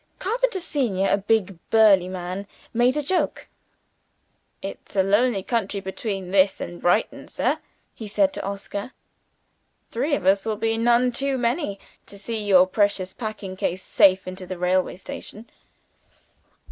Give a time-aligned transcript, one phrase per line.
[0.17, 3.47] Carpenter senior, a big burly man, made a joke.
[4.59, 7.59] "It's a lonely country between this and Brighton, sir,"
[7.93, 8.93] he said to Oscar.
[9.91, 14.27] "Three of us will be none too many to see your precious packing case safe
[14.27, 15.47] into the railway station."